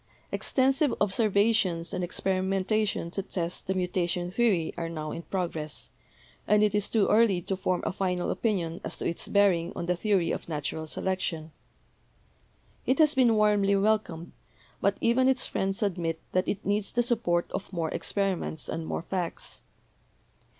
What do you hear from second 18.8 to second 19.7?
more facts.